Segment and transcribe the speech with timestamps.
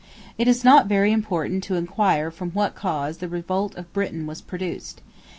[0.35, 4.41] It is not very important to inquire from what cause the revolt of Britain was
[4.41, 4.99] produced.